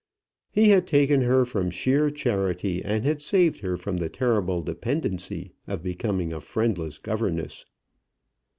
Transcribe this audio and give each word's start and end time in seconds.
He 0.49 0.69
had 0.69 0.87
taken 0.87 1.21
her 1.21 1.45
from 1.45 1.69
sheer 1.69 2.09
charity, 2.09 2.83
and 2.83 3.05
had 3.05 3.21
saved 3.21 3.59
her 3.59 3.77
from 3.77 3.97
the 3.97 4.09
terrible 4.09 4.63
dependency 4.63 5.53
of 5.67 5.83
becoming 5.83 6.33
a 6.33 6.41
friendless 6.41 6.97
governess. 6.97 7.65